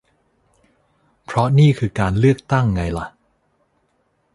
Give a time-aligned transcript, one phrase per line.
[1.25, 3.07] เพราะนึ่คือการเลือกตั้งไงล่ะ